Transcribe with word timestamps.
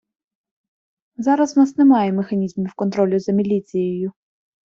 Зараз 1.17 1.55
в 1.55 1.59
нас 1.59 1.77
немає 1.77 2.13
механізмів 2.13 2.73
контролю 2.75 3.19
за 3.19 3.31
міліцією. 3.31 4.11